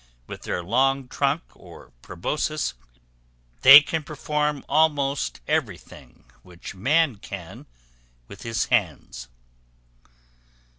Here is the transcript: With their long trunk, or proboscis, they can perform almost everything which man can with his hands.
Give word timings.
With 0.25 0.41
their 0.41 0.63
long 0.63 1.07
trunk, 1.07 1.43
or 1.53 1.91
proboscis, 2.01 2.73
they 3.61 3.81
can 3.81 4.01
perform 4.01 4.65
almost 4.67 5.41
everything 5.47 6.23
which 6.41 6.73
man 6.73 7.17
can 7.17 7.67
with 8.27 8.41
his 8.41 8.65
hands. 8.65 9.27